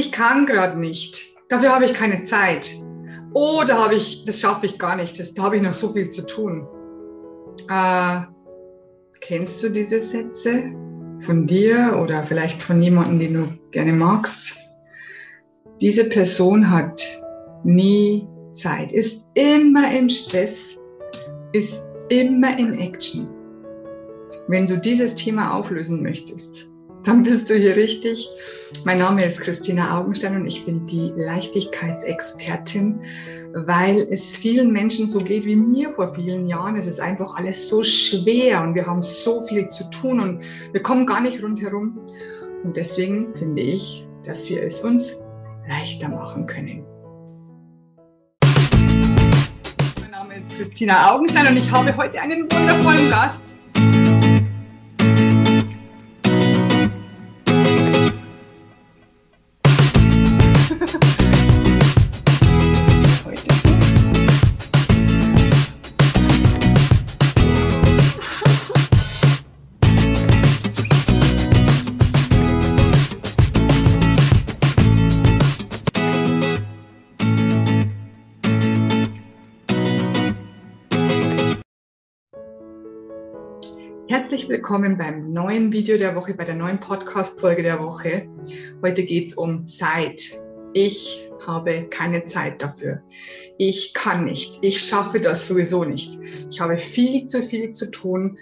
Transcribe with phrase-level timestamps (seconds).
[0.00, 2.74] ich kann gerade nicht, dafür habe ich keine Zeit.
[3.34, 5.90] Oh, da habe ich, das schaffe ich gar nicht, das, da habe ich noch so
[5.90, 6.66] viel zu tun.
[7.68, 8.20] Äh,
[9.20, 10.64] kennst du diese Sätze
[11.20, 14.56] von dir oder vielleicht von jemandem, den du gerne magst?
[15.80, 17.00] Diese Person hat
[17.62, 20.78] nie Zeit, ist immer im Stress,
[21.52, 23.28] ist immer in Action.
[24.48, 26.69] Wenn du dieses Thema auflösen möchtest,
[27.04, 28.28] dann bist du hier richtig.
[28.84, 33.00] Mein Name ist Christina Augenstein und ich bin die Leichtigkeitsexpertin,
[33.54, 36.76] weil es vielen Menschen so geht wie mir vor vielen Jahren.
[36.76, 40.82] Es ist einfach alles so schwer und wir haben so viel zu tun und wir
[40.82, 41.98] kommen gar nicht rundherum.
[42.64, 45.22] Und deswegen finde ich, dass wir es uns
[45.68, 46.84] leichter machen können.
[50.00, 53.56] Mein Name ist Christina Augenstein und ich habe heute einen wundervollen Gast.
[84.30, 88.28] Herzlich willkommen beim neuen Video der Woche, bei der neuen Podcast-Folge der Woche.
[88.80, 90.22] Heute geht es um Zeit.
[90.72, 93.02] Ich habe keine Zeit dafür.
[93.58, 94.60] Ich kann nicht.
[94.62, 96.20] Ich schaffe das sowieso nicht.
[96.48, 98.38] Ich habe viel zu viel zu tun.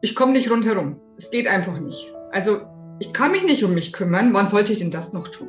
[0.00, 0.94] Ich komme nicht rundherum.
[1.18, 2.14] Es geht einfach nicht.
[2.30, 2.60] Also
[3.00, 4.32] ich kann mich nicht um mich kümmern.
[4.32, 5.48] Wann sollte ich denn das noch tun?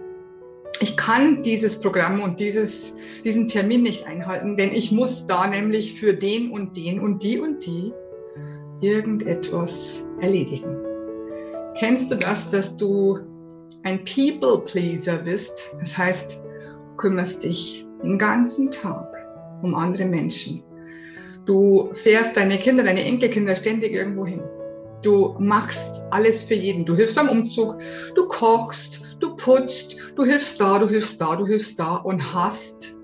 [0.81, 5.99] Ich kann dieses Programm und dieses, diesen Termin nicht einhalten, denn ich muss da nämlich
[5.99, 7.93] für den und den und die und die
[8.83, 10.77] irgendetwas erledigen.
[11.79, 13.17] Kennst du das, dass du
[13.83, 15.75] ein People-Pleaser bist?
[15.79, 16.41] Das heißt,
[16.97, 19.07] kümmerst dich den ganzen Tag
[19.63, 20.63] um andere Menschen.
[21.45, 24.41] Du fährst deine Kinder, deine Enkelkinder ständig irgendwo hin.
[25.01, 26.85] Du machst alles für jeden.
[26.85, 27.77] Du hilfst beim Umzug,
[28.15, 32.97] du kochst, du putzt, du hilfst da, du hilfst da, du hilfst da und hast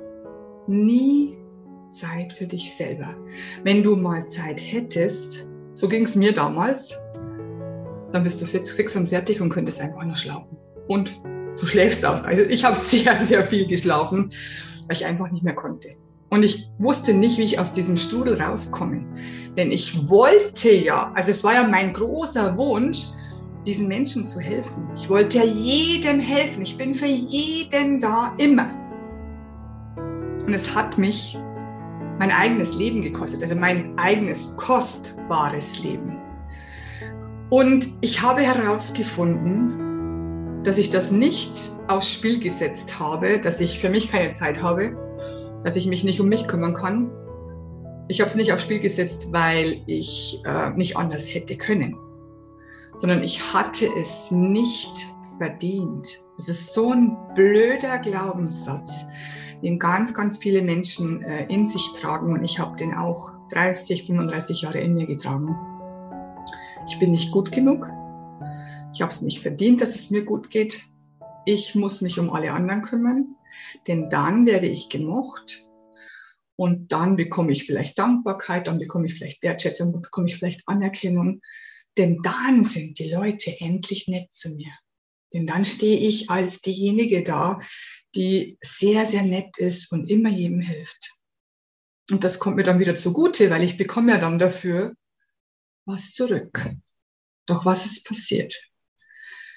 [0.68, 1.38] nie
[1.92, 3.16] Zeit für dich selber.
[3.64, 6.94] Wenn du mal Zeit hättest, so ging es mir damals.
[8.12, 10.58] Dann bist du fix, und fertig und könntest einfach nur schlafen.
[10.90, 11.22] Und
[11.58, 12.22] du schläfst aus.
[12.24, 14.30] Also ich habe sehr, sehr viel geschlafen,
[14.88, 15.96] weil ich einfach nicht mehr konnte.
[16.32, 19.06] Und ich wusste nicht, wie ich aus diesem Strudel rauskomme.
[19.58, 23.06] Denn ich wollte ja, also es war ja mein großer Wunsch,
[23.66, 24.86] diesen Menschen zu helfen.
[24.96, 26.62] Ich wollte ja jedem helfen.
[26.62, 28.70] Ich bin für jeden da, immer.
[30.46, 31.38] Und es hat mich
[32.20, 36.18] mein eigenes Leben gekostet, also mein eigenes kostbares Leben.
[37.50, 43.90] Und ich habe herausgefunden, dass ich das nicht aufs Spiel gesetzt habe, dass ich für
[43.90, 44.98] mich keine Zeit habe,
[45.64, 47.10] dass ich mich nicht um mich kümmern kann.
[48.10, 51.96] Ich habe es nicht aufs Spiel gesetzt, weil ich äh, nicht anders hätte können,
[52.98, 55.08] sondern ich hatte es nicht
[55.38, 56.26] verdient.
[56.38, 59.06] Das ist so ein blöder Glaubenssatz
[59.62, 62.34] den ganz, ganz viele Menschen äh, in sich tragen.
[62.34, 65.56] Und ich habe den auch 30, 35 Jahre in mir getragen.
[66.88, 67.90] Ich bin nicht gut genug.
[68.94, 70.84] Ich habe es nicht verdient, dass es mir gut geht.
[71.46, 73.36] Ich muss mich um alle anderen kümmern,
[73.88, 75.68] denn dann werde ich gemocht.
[76.56, 80.68] Und dann bekomme ich vielleicht Dankbarkeit, dann bekomme ich vielleicht Wertschätzung, dann bekomme ich vielleicht
[80.68, 81.42] Anerkennung.
[81.98, 84.72] Denn dann sind die Leute endlich nett zu mir.
[85.34, 87.60] Denn dann stehe ich als diejenige da,
[88.16, 91.12] die sehr, sehr nett ist und immer jedem hilft.
[92.12, 94.96] Und das kommt mir dann wieder zugute, weil ich bekomme ja dann dafür
[95.86, 96.72] was zurück.
[97.46, 98.56] Doch was ist passiert?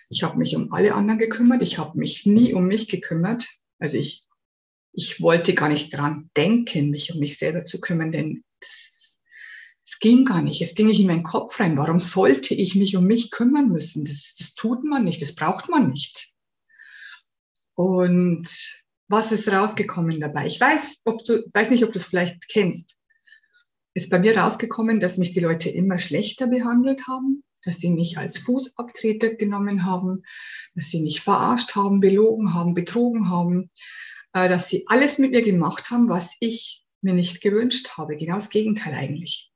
[0.08, 1.62] Ich habe mich um alle anderen gekümmert.
[1.62, 3.48] Ich habe mich nie um mich gekümmert.
[3.78, 4.26] Also ich,
[4.92, 10.24] ich wollte gar nicht dran denken, mich um mich selber zu kümmern, denn es ging
[10.24, 10.60] gar nicht.
[10.60, 11.78] Es ging nicht in meinen Kopf rein.
[11.78, 14.04] Warum sollte ich mich um mich kümmern müssen?
[14.04, 15.22] Das, das tut man nicht.
[15.22, 16.34] Das braucht man nicht.
[17.74, 18.48] Und
[19.08, 20.46] was ist rausgekommen dabei?
[20.46, 22.96] Ich weiß, ob du, weiß nicht, ob du es vielleicht kennst.
[23.94, 28.18] Ist bei mir rausgekommen, dass mich die Leute immer schlechter behandelt haben, dass sie mich
[28.18, 30.22] als Fußabtreter genommen haben,
[30.74, 33.70] dass sie mich verarscht haben, belogen haben, betrogen haben,
[34.32, 38.16] äh, dass sie alles mit mir gemacht haben, was ich mir nicht gewünscht habe.
[38.16, 39.52] Genau das Gegenteil eigentlich.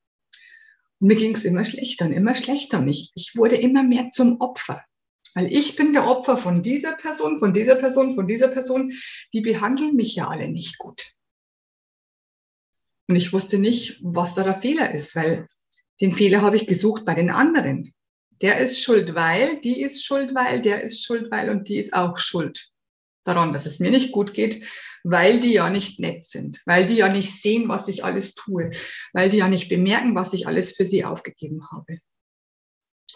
[1.01, 4.11] Und mir ging es immer schlechter und immer schlechter und ich, ich wurde immer mehr
[4.11, 4.83] zum Opfer.
[5.37, 8.91] Weil ich bin der Opfer von dieser Person, von dieser Person, von dieser Person.
[9.35, 11.13] Die behandeln mich ja alle nicht gut.
[13.07, 15.47] Und ich wusste nicht, was da der Fehler ist, weil
[16.01, 17.93] den Fehler habe ich gesucht bei den anderen.
[18.41, 21.93] Der ist schuld, weil, die ist schuld, weil, der ist schuld, weil und die ist
[21.93, 22.71] auch schuld
[23.25, 24.65] daran, dass es mir nicht gut geht,
[25.05, 28.71] weil die ja nicht nett sind, weil die ja nicht sehen, was ich alles tue,
[29.13, 31.99] weil die ja nicht bemerken, was ich alles für sie aufgegeben habe.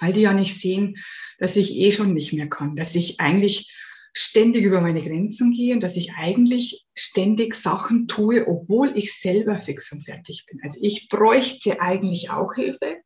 [0.01, 0.97] Weil die ja nicht sehen,
[1.39, 3.73] dass ich eh schon nicht mehr kann, dass ich eigentlich
[4.13, 9.57] ständig über meine Grenzen gehe und dass ich eigentlich ständig Sachen tue, obwohl ich selber
[9.57, 10.61] fix und fertig bin.
[10.63, 13.03] Also ich bräuchte eigentlich auch Hilfe,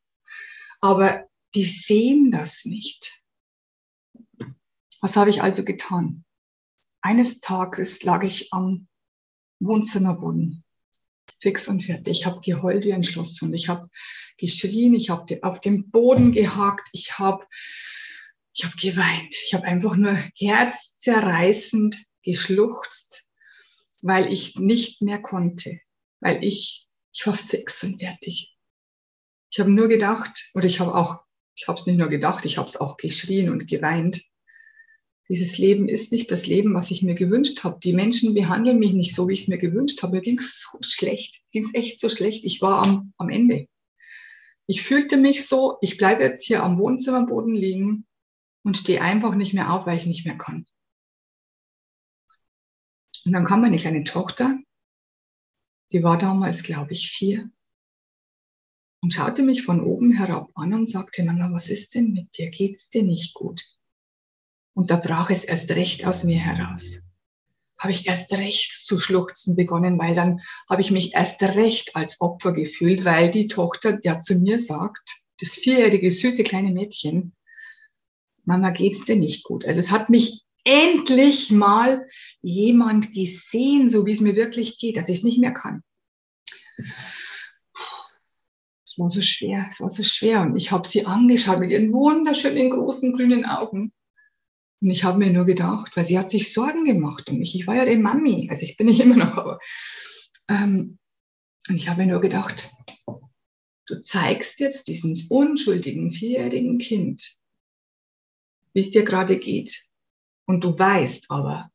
[0.81, 3.21] aber die sehen das nicht.
[5.01, 6.25] Was habe ich also getan?
[7.01, 8.87] Eines Tages lag ich am
[9.59, 10.64] Wohnzimmerboden,
[11.39, 12.19] fix und fertig.
[12.19, 13.53] Ich habe geheult wie ein Schlosshund.
[13.53, 13.87] Ich habe
[14.37, 17.45] geschrien, ich habe auf dem Boden gehakt, ich habe
[18.57, 19.35] ich hab geweint.
[19.45, 23.29] Ich habe einfach nur herzzerreißend geschluchzt,
[24.01, 25.79] weil ich nicht mehr konnte,
[26.21, 28.55] weil ich, ich war fix und fertig.
[29.51, 31.23] Ich habe nur gedacht, oder ich habe auch,
[31.55, 34.21] ich habe es nicht nur gedacht, ich habe es auch geschrien und geweint
[35.29, 37.79] dieses Leben ist nicht das Leben, was ich mir gewünscht habe.
[37.79, 40.17] Die Menschen behandeln mich nicht so, wie ich es mir gewünscht habe.
[40.17, 42.45] Mir ging es so schlecht, ging es echt so schlecht.
[42.45, 43.67] Ich war am, am Ende.
[44.67, 48.05] Ich fühlte mich so, ich bleibe jetzt hier am Wohnzimmerboden liegen
[48.63, 50.65] und stehe einfach nicht mehr auf, weil ich nicht mehr kann.
[53.25, 54.59] Und dann kam meine kleine Tochter,
[55.91, 57.49] die war damals, glaube ich, vier,
[59.01, 62.49] und schaute mich von oben herab an und sagte, Mama, was ist denn mit dir?
[62.49, 63.63] Geht's dir nicht gut?
[64.75, 67.01] Und da brach es erst recht aus mir heraus.
[67.79, 72.21] Habe ich erst recht zu schluchzen begonnen, weil dann habe ich mich erst recht als
[72.21, 77.33] Opfer gefühlt, weil die Tochter ja zu mir sagt, das vierjährige süße kleine Mädchen,
[78.43, 79.65] Mama geht's dir nicht gut.
[79.65, 82.07] Also es hat mich endlich mal
[82.41, 85.83] jemand gesehen, so wie es mir wirklich geht, dass ich es nicht mehr kann.
[88.85, 90.41] Es war so schwer, es war so schwer.
[90.41, 93.93] Und ich habe sie angeschaut mit ihren wunderschönen großen grünen Augen.
[94.81, 97.55] Und ich habe mir nur gedacht, weil sie hat sich Sorgen gemacht um mich.
[97.55, 99.59] Ich war ja die Mami, also ich bin nicht immer noch, aber
[100.49, 100.99] ähm,
[101.67, 102.71] und ich habe mir nur gedacht,
[103.87, 107.37] du zeigst jetzt diesem unschuldigen vierjährigen Kind,
[108.73, 109.89] wie es dir gerade geht.
[110.45, 111.71] Und du weißt aber,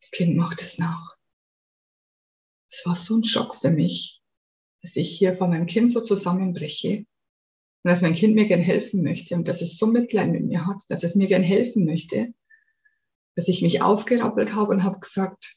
[0.00, 1.16] das Kind macht es nach.
[2.68, 4.22] Es war so ein Schock für mich,
[4.82, 7.06] dass ich hier vor meinem Kind so zusammenbreche
[7.82, 10.66] und dass mein Kind mir gern helfen möchte und dass es so Mitleid mit mir
[10.66, 12.34] hat, dass es mir gern helfen möchte,
[13.36, 15.56] dass ich mich aufgerappelt habe und habe gesagt,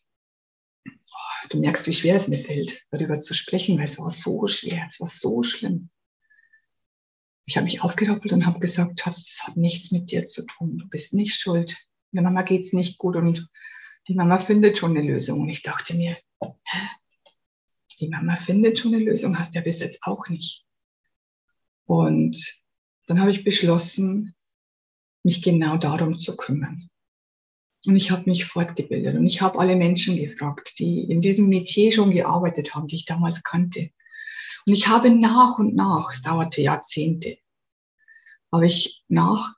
[0.87, 4.47] oh, du merkst, wie schwer es mir fällt, darüber zu sprechen, weil es war so
[4.47, 5.89] schwer, es war so schlimm.
[7.45, 10.77] Ich habe mich aufgerappelt und habe gesagt, Schatz, das hat nichts mit dir zu tun.
[10.77, 11.77] Du bist nicht schuld.
[12.13, 13.49] Der Mama geht's nicht gut und
[14.07, 15.41] die Mama findet schon eine Lösung.
[15.41, 16.15] Und ich dachte mir,
[17.99, 20.65] die Mama findet schon eine Lösung, hast du ja bis jetzt auch nicht.
[21.85, 22.63] Und
[23.07, 24.35] dann habe ich beschlossen,
[25.23, 26.89] mich genau darum zu kümmern.
[27.85, 31.91] Und ich habe mich fortgebildet und ich habe alle Menschen gefragt, die in diesem Metier
[31.91, 33.89] schon gearbeitet haben, die ich damals kannte.
[34.65, 37.37] Und ich habe nach und nach, es dauerte Jahrzehnte,
[38.53, 39.53] habe ich nach,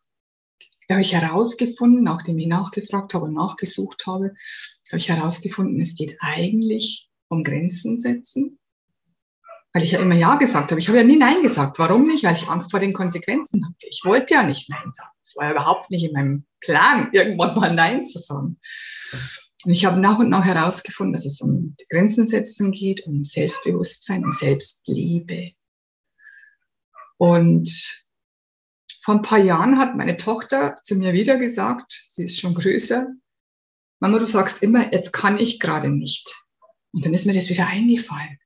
[0.90, 4.34] habe ich herausgefunden, nachdem ich nachgefragt habe und nachgesucht habe,
[4.88, 8.60] habe ich herausgefunden, es geht eigentlich um Grenzen setzen
[9.76, 10.80] weil ich ja immer Ja gesagt habe.
[10.80, 11.78] Ich habe ja nie Nein gesagt.
[11.80, 12.24] Warum nicht?
[12.24, 13.88] Weil ich Angst vor den Konsequenzen hatte.
[13.90, 15.12] Ich wollte ja nicht Nein sagen.
[15.22, 18.58] Es war ja überhaupt nicht in meinem Plan, irgendwann mal Nein zu sagen.
[19.66, 24.24] Und ich habe nach und nach herausgefunden, dass es um Grenzen setzen geht, um Selbstbewusstsein,
[24.24, 25.52] um Selbstliebe.
[27.18, 27.70] Und
[29.02, 33.10] vor ein paar Jahren hat meine Tochter zu mir wieder gesagt, sie ist schon größer,
[34.00, 36.34] Mama, du sagst immer, jetzt kann ich gerade nicht.
[36.94, 38.40] Und dann ist mir das wieder eingefallen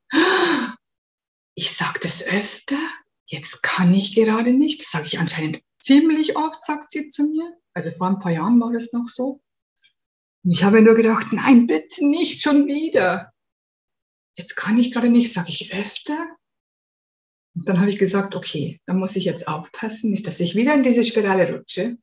[1.59, 2.77] ich sage das öfter,
[3.25, 4.81] jetzt kann ich gerade nicht.
[4.81, 7.53] Das sage ich anscheinend ziemlich oft, sagt sie zu mir.
[7.73, 9.41] Also vor ein paar Jahren war das noch so.
[10.45, 13.33] Und ich habe nur gedacht, nein, bitte nicht schon wieder.
[14.35, 16.37] Jetzt kann ich gerade nicht, sage ich öfter.
[17.55, 20.73] Und dann habe ich gesagt, okay, dann muss ich jetzt aufpassen, nicht, dass ich wieder
[20.73, 21.97] in diese Spirale rutsche.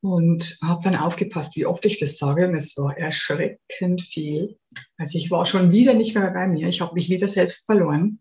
[0.00, 2.48] Und habe dann aufgepasst, wie oft ich das sage.
[2.48, 4.56] Und es war erschreckend viel.
[4.96, 6.68] Also ich war schon wieder nicht mehr bei mir.
[6.68, 8.20] Ich habe mich wieder selbst verloren.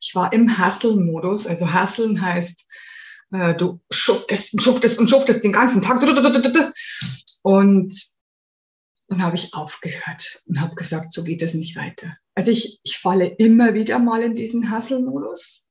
[0.00, 1.46] Ich war im Hustle-Modus.
[1.46, 2.66] Also Hustlen heißt,
[3.32, 6.02] äh, du schuftest und schuftest und schuftest den ganzen Tag.
[7.42, 8.14] Und
[9.08, 12.16] dann habe ich aufgehört und habe gesagt, so geht es nicht weiter.
[12.34, 15.63] Also ich, ich falle immer wieder mal in diesen Hustle-Modus.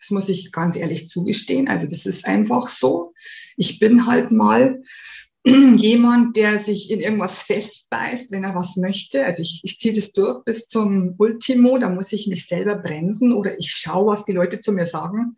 [0.00, 1.68] Das muss ich ganz ehrlich zugestehen.
[1.68, 3.12] Also das ist einfach so.
[3.56, 4.82] Ich bin halt mal
[5.44, 9.24] jemand, der sich in irgendwas festbeißt, wenn er was möchte.
[9.24, 13.32] Also ich, ich ziehe das durch bis zum Ultimo, da muss ich mich selber bremsen
[13.32, 15.36] oder ich schaue, was die Leute zu mir sagen.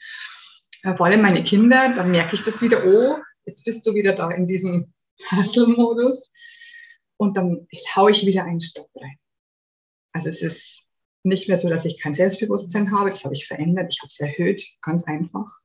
[0.85, 4.13] Äh, vor allem meine Kinder, dann merke ich das wieder, oh, jetzt bist du wieder
[4.13, 4.93] da in diesem
[5.31, 6.33] Hustle-Modus.
[7.17, 9.17] Und dann haue ich wieder einen Stopp rein.
[10.13, 10.89] Also es ist
[11.25, 14.21] nicht mehr so, dass ich kein Selbstbewusstsein habe, das habe ich verändert, ich habe es
[14.21, 15.61] erhöht, ganz einfach.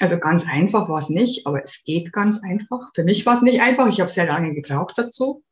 [0.00, 2.90] Also ganz einfach war es nicht, aber es geht ganz einfach.
[2.94, 3.86] Für mich war es nicht einfach.
[3.88, 5.44] Ich habe sehr lange gebraucht dazu.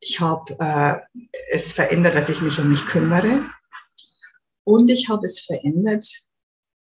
[0.00, 1.20] Ich habe äh,
[1.52, 3.44] es verändert, dass ich mich um mich kümmere.
[4.64, 6.06] Und ich habe es verändert,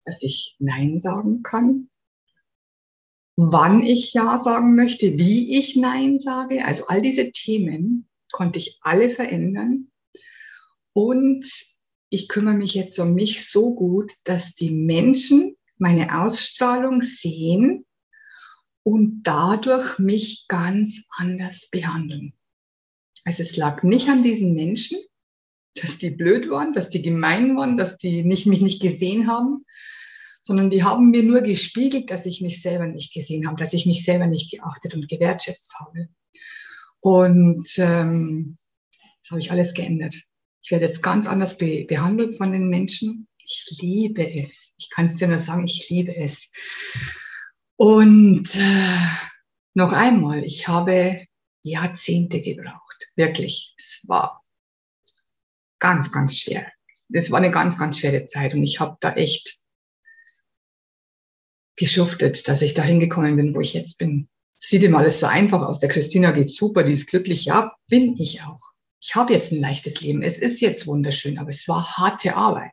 [0.04, 1.88] dass ich Nein sagen kann.
[3.36, 6.64] Wann ich Ja sagen möchte, wie ich Nein sage.
[6.64, 9.91] Also all diese Themen konnte ich alle verändern.
[10.92, 11.46] Und
[12.11, 17.87] ich kümmere mich jetzt um mich so gut, dass die Menschen meine Ausstrahlung sehen
[18.82, 22.34] und dadurch mich ganz anders behandeln.
[23.25, 24.99] Also es lag nicht an diesen Menschen,
[25.75, 29.64] dass die blöd waren, dass die gemein waren, dass die nicht, mich nicht gesehen haben,
[30.42, 33.87] sondern die haben mir nur gespiegelt, dass ich mich selber nicht gesehen habe, dass ich
[33.87, 36.08] mich selber nicht geachtet und gewertschätzt habe.
[37.00, 38.58] Und ähm,
[39.22, 40.14] das habe ich alles geändert.
[40.62, 43.26] Ich werde jetzt ganz anders be behandelt von den Menschen.
[43.38, 44.73] Ich liebe es.
[44.78, 46.50] Ich kann es dir nur sagen, ich liebe es.
[47.76, 48.99] Und äh,
[49.75, 51.26] noch einmal, ich habe
[51.62, 53.11] Jahrzehnte gebraucht.
[53.16, 53.75] Wirklich.
[53.76, 54.42] Es war
[55.81, 56.71] ganz, ganz schwer.
[57.12, 59.57] Es war eine ganz, ganz schwere Zeit und ich habe da echt
[61.76, 64.28] geschuftet, dass ich da hingekommen bin, wo ich jetzt bin.
[64.54, 65.81] Sieht ihm alles so einfach aus.
[65.81, 67.47] Der Christina geht super, die ist glücklich.
[67.47, 68.61] Ja, bin ich auch.
[69.02, 70.23] Ich habe jetzt ein leichtes Leben.
[70.23, 72.71] Es ist jetzt wunderschön, aber es war harte Arbeit.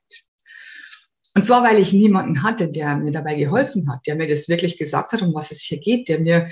[1.35, 4.77] Und zwar, weil ich niemanden hatte, der mir dabei geholfen hat, der mir das wirklich
[4.77, 6.49] gesagt hat, um was es hier geht, der mir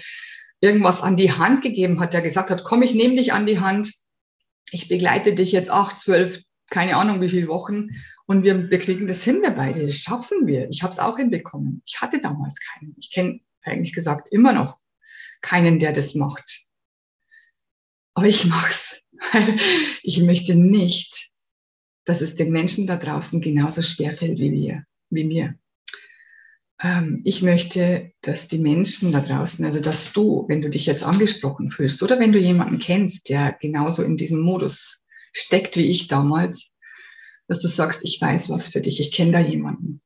[0.62, 3.60] irgendwas an die Hand gegeben hat, der gesagt hat, komm, ich nehme dich an die
[3.60, 3.94] Hand,
[4.72, 7.90] ich begleite dich jetzt acht, zwölf, keine Ahnung wie viele Wochen
[8.26, 10.70] und wir, wir kriegen das hin, wir beide, das schaffen wir.
[10.70, 11.82] Ich habe es auch hinbekommen.
[11.86, 12.96] Ich hatte damals keinen.
[12.98, 14.80] Ich kenne eigentlich gesagt immer noch
[15.42, 16.68] keinen, der das macht.
[18.16, 19.04] Aber ich mach's,
[20.04, 21.32] ich möchte nicht,
[22.06, 25.56] dass es den Menschen da draußen genauso schwer fällt wie wir, wie mir.
[26.84, 31.04] Ähm, ich möchte, dass die Menschen da draußen, also dass du, wenn du dich jetzt
[31.04, 36.08] angesprochen fühlst oder wenn du jemanden kennst, der genauso in diesem Modus steckt wie ich
[36.08, 36.70] damals,
[37.48, 40.02] dass du sagst, ich weiß was für dich, ich kenne da jemanden.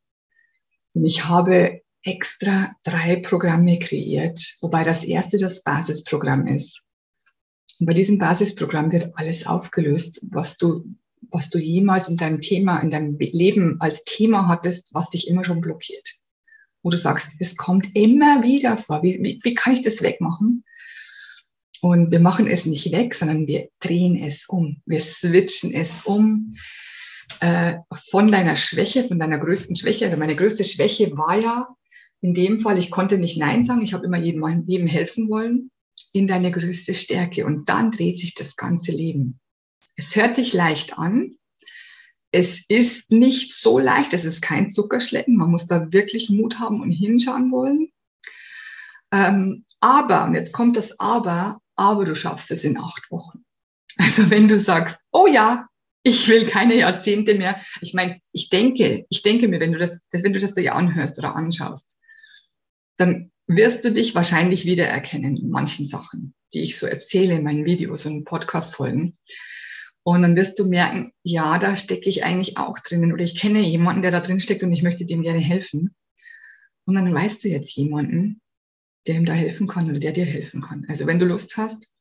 [0.93, 6.83] Und ich habe extra drei Programme kreiert, wobei das erste das Basisprogramm ist.
[7.79, 10.85] Und bei diesem Basisprogramm wird alles aufgelöst, was du
[11.31, 15.45] was du jemals in deinem Thema, in deinem Leben als Thema hattest, was dich immer
[15.45, 16.15] schon blockiert.
[16.83, 19.01] Wo du sagst, es kommt immer wieder vor.
[19.03, 20.63] Wie, wie, wie kann ich das wegmachen?
[21.81, 24.81] Und wir machen es nicht weg, sondern wir drehen es um.
[24.85, 26.53] Wir switchen es um
[27.39, 30.05] äh, von deiner Schwäche, von deiner größten Schwäche.
[30.05, 31.67] Also meine größte Schwäche war ja
[32.19, 35.71] in dem Fall, ich konnte nicht Nein sagen, ich habe immer jedem, jedem helfen wollen,
[36.13, 37.45] in deine größte Stärke.
[37.45, 39.39] Und dann dreht sich das ganze Leben.
[39.95, 41.31] Es hört sich leicht an.
[42.31, 44.13] Es ist nicht so leicht.
[44.13, 45.35] Es ist kein Zuckerschlecken.
[45.35, 47.91] Man muss da wirklich Mut haben und hinschauen wollen.
[49.11, 53.43] Ähm, aber, und jetzt kommt das Aber, aber du schaffst es in acht Wochen.
[53.97, 55.67] Also wenn du sagst, oh ja,
[56.03, 57.61] ich will keine Jahrzehnte mehr.
[57.81, 61.19] Ich meine, ich denke, ich denke mir, wenn du das, wenn du das dir anhörst
[61.19, 61.97] oder anschaust,
[62.97, 67.65] dann wirst du dich wahrscheinlich wiedererkennen in manchen Sachen, die ich so erzähle in meinen
[67.65, 69.17] Videos und Podcast-Folgen.
[70.03, 73.59] Und dann wirst du merken, ja, da stecke ich eigentlich auch drinnen oder ich kenne
[73.59, 75.95] jemanden, der da drin steckt und ich möchte dem gerne helfen.
[76.85, 78.41] Und dann weißt du jetzt jemanden,
[79.05, 80.85] der ihm da helfen kann oder der dir helfen kann.
[80.87, 81.91] Also wenn du Lust hast,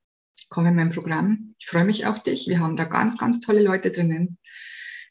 [0.48, 1.48] komm in mein Programm.
[1.58, 2.48] Ich freue mich auf dich.
[2.48, 4.38] Wir haben da ganz, ganz tolle Leute drinnen,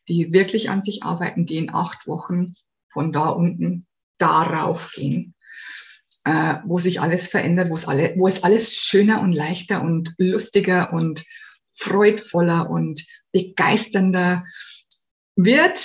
[0.08, 2.54] die wirklich an sich arbeiten, die in acht Wochen
[2.92, 3.86] von da unten
[4.18, 5.36] darauf gehen,
[6.26, 10.14] äh, wo sich alles verändert, wo es, alle, wo es alles schöner und leichter und
[10.18, 11.24] lustiger und
[11.76, 14.46] freudvoller und begeisternder
[15.36, 15.80] wird.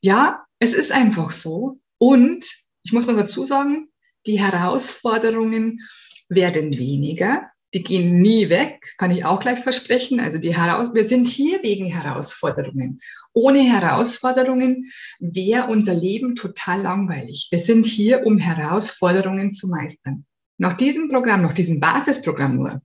[0.00, 1.80] Ja, es ist einfach so.
[1.98, 2.46] Und
[2.82, 3.88] ich muss noch dazu sagen,
[4.26, 5.80] die Herausforderungen
[6.28, 7.48] werden weniger.
[7.74, 10.20] Die gehen nie weg, kann ich auch gleich versprechen.
[10.20, 13.00] Also die Heraus wir sind hier wegen Herausforderungen.
[13.32, 17.48] Ohne Herausforderungen wäre unser Leben total langweilig.
[17.50, 20.26] Wir sind hier, um Herausforderungen zu meistern.
[20.58, 22.82] Nach diesem Programm, nach diesem Basisprogramm nur,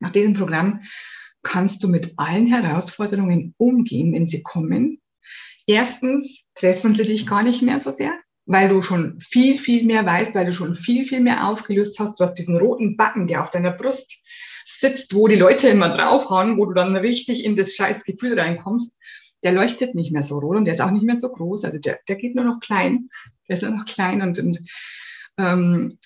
[0.00, 0.80] nach diesem Programm
[1.42, 5.00] kannst du mit allen Herausforderungen umgehen, wenn sie kommen.
[5.66, 8.12] Erstens treffen sie dich gar nicht mehr so sehr.
[8.46, 12.18] Weil du schon viel, viel mehr weißt, weil du schon viel, viel mehr aufgelöst hast.
[12.18, 14.18] Du hast diesen roten Button, der auf deiner Brust
[14.64, 18.98] sitzt, wo die Leute immer draufhauen, wo du dann richtig in das scheiß Gefühl reinkommst.
[19.42, 21.64] Der leuchtet nicht mehr so rot und der ist auch nicht mehr so groß.
[21.64, 23.08] Also der, der geht nur noch klein.
[23.48, 24.58] Der ist nur noch klein und, und
[25.38, 25.96] ähm,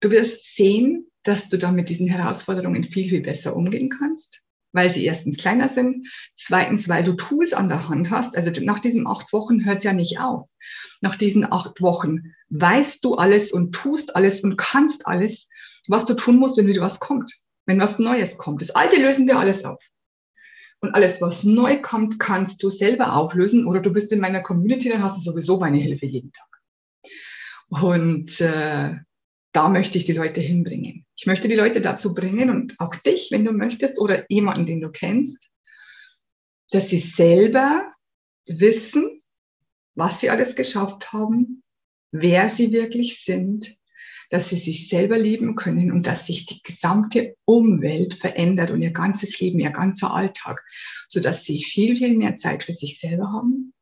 [0.00, 4.42] du wirst sehen, dass du dann mit diesen Herausforderungen viel, viel besser umgehen kannst
[4.72, 8.36] weil sie erstens kleiner sind, zweitens, weil du Tools an der Hand hast.
[8.36, 10.50] Also nach diesen acht Wochen hört es ja nicht auf.
[11.00, 15.48] Nach diesen acht Wochen weißt du alles und tust alles und kannst alles,
[15.88, 17.32] was du tun musst, wenn wieder was kommt,
[17.66, 18.62] wenn was Neues kommt.
[18.62, 19.82] Das Alte lösen wir alles auf.
[20.80, 24.88] Und alles, was neu kommt, kannst du selber auflösen oder du bist in meiner Community,
[24.88, 26.48] dann hast du sowieso meine Hilfe jeden Tag.
[27.68, 28.96] Und äh,
[29.52, 31.06] da möchte ich die Leute hinbringen.
[31.14, 34.80] Ich möchte die Leute dazu bringen und auch dich, wenn du möchtest, oder jemanden, den
[34.80, 35.50] du kennst,
[36.70, 37.92] dass sie selber
[38.48, 39.20] wissen,
[39.94, 41.60] was sie alles geschafft haben,
[42.12, 43.76] wer sie wirklich sind,
[44.30, 48.92] dass sie sich selber lieben können und dass sich die gesamte Umwelt verändert und ihr
[48.92, 50.64] ganzes Leben, ihr ganzer Alltag,
[51.08, 53.74] so dass sie viel, viel mehr Zeit für sich selber haben,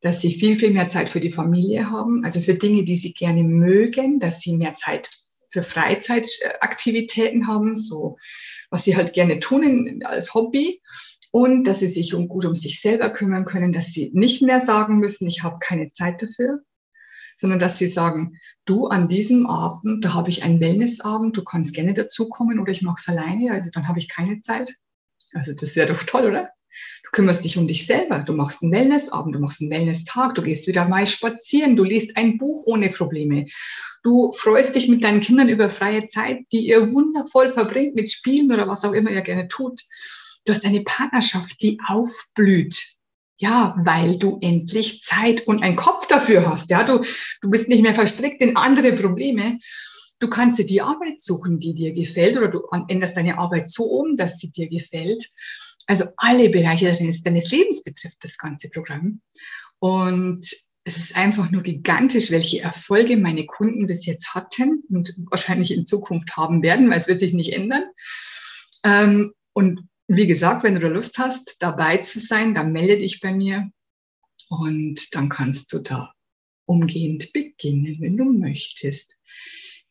[0.00, 3.12] dass sie viel, viel mehr Zeit für die Familie haben, also für Dinge, die sie
[3.12, 5.10] gerne mögen, dass sie mehr Zeit
[5.50, 8.16] für Freizeitaktivitäten haben, so
[8.70, 10.80] was sie halt gerne tun als Hobby
[11.32, 14.60] und dass sie sich um, gut um sich selber kümmern können, dass sie nicht mehr
[14.60, 16.60] sagen müssen, ich habe keine Zeit dafür,
[17.36, 21.74] sondern dass sie sagen, du an diesem Abend, da habe ich einen Wellnessabend, du kannst
[21.74, 24.74] gerne dazukommen oder ich mache es alleine, also dann habe ich keine Zeit.
[25.34, 26.50] Also das wäre doch toll, oder?
[27.04, 28.20] Du kümmerst dich um dich selber.
[28.20, 32.16] Du machst einen Wellnessabend, du machst einen Wellnesstag, du gehst wieder mal spazieren, du liest
[32.16, 33.46] ein Buch ohne Probleme.
[34.02, 38.52] Du freust dich mit deinen Kindern über freie Zeit, die ihr wundervoll verbringt mit Spielen
[38.52, 39.80] oder was auch immer ihr gerne tut.
[40.44, 42.94] Du hast eine Partnerschaft, die aufblüht.
[43.38, 46.68] Ja, weil du endlich Zeit und einen Kopf dafür hast.
[46.68, 47.02] Ja, du,
[47.40, 49.58] du bist nicht mehr verstrickt in andere Probleme.
[50.18, 53.84] Du kannst dir die Arbeit suchen, die dir gefällt, oder du änderst deine Arbeit so
[53.84, 55.26] um, dass sie dir gefällt.
[55.86, 59.20] Also alle Bereiche deines, deines Lebens betrifft das ganze Programm.
[59.78, 60.46] Und
[60.84, 65.86] es ist einfach nur gigantisch, welche Erfolge meine Kunden bis jetzt hatten und wahrscheinlich in
[65.86, 67.84] Zukunft haben werden, weil es wird sich nicht ändern.
[68.84, 73.20] Ähm, und wie gesagt, wenn du da Lust hast, dabei zu sein, dann melde dich
[73.20, 73.70] bei mir
[74.48, 76.12] und dann kannst du da
[76.64, 79.16] umgehend beginnen, wenn du möchtest.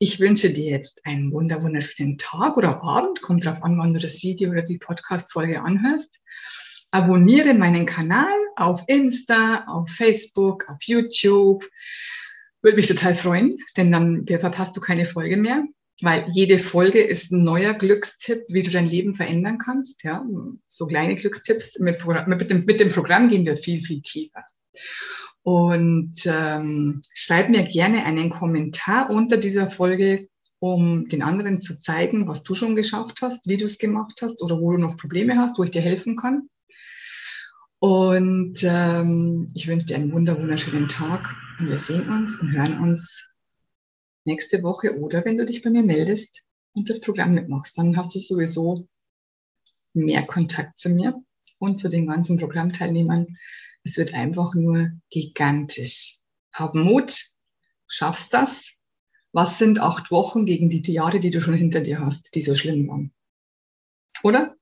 [0.02, 4.00] Ich wünsche dir jetzt einen wunder wunderschönen Tag oder Abend, kommt drauf an, wann du
[4.00, 6.22] das Video oder die Podcast-Folge anhörst.
[6.92, 11.68] Abonniere meinen Kanal auf Insta, auf Facebook, auf YouTube.
[12.62, 15.66] Würde mich total freuen, denn dann verpasst du keine Folge mehr,
[16.02, 20.02] weil jede Folge ist ein neuer Glückstipp, wie du dein Leben verändern kannst.
[20.06, 20.26] Ja,
[20.70, 21.78] so kleine Glückstipps.
[21.80, 24.46] Mit, mit, mit dem Programm gehen wir viel, viel tiefer.
[25.44, 30.28] Und ähm, schreib mir gerne einen Kommentar unter dieser Folge,
[30.60, 34.42] um den anderen zu zeigen, was du schon geschafft hast, wie du es gemacht hast
[34.42, 36.50] oder wo du noch Probleme hast, wo ich dir helfen kann.
[37.80, 42.80] Und ähm, ich wünsche dir einen wunder wunderschönen Tag und wir sehen uns und hören
[42.80, 43.30] uns
[44.26, 48.14] nächste Woche oder wenn du dich bei mir meldest und das Programm mitmachst, dann hast
[48.14, 48.88] du sowieso
[49.94, 51.16] mehr Kontakt zu mir
[51.58, 53.28] und zu den ganzen Programmteilnehmern,
[53.90, 56.20] es wird einfach nur gigantisch.
[56.54, 57.26] Hab Mut,
[57.88, 58.76] schaffst das.
[59.32, 62.56] Was sind acht Wochen gegen die Jahre, die du schon hinter dir hast, die so
[62.56, 63.14] schlimm waren?
[64.24, 64.56] Oder?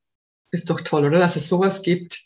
[0.51, 1.19] Ist doch toll, oder?
[1.19, 2.21] Dass es sowas gibt.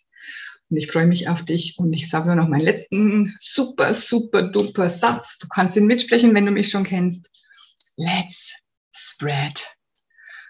[0.69, 1.77] Und ich freue mich auf dich.
[1.77, 5.37] Und ich sage nur noch meinen letzten super, super, duper Satz.
[5.39, 7.29] Du kannst ihn mitsprechen, wenn du mich schon kennst.
[7.97, 8.55] Let's
[8.93, 9.65] spread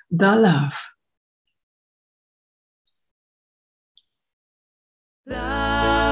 [0.10, 0.78] the love.
[5.26, 5.81] Love,